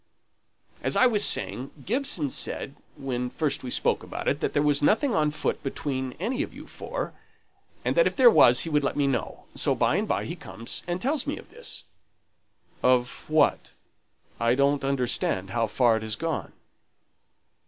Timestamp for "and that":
7.85-8.07